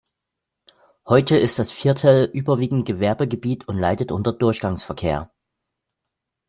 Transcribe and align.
Heute 1.05 1.37
ist 1.37 1.59
das 1.59 1.71
Viertel 1.71 2.27
überwiegend 2.33 2.87
Gewerbegebiet 2.87 3.67
und 3.67 3.77
leidet 3.77 4.11
unter 4.11 4.33
Durchgangsverkehr. 4.33 5.29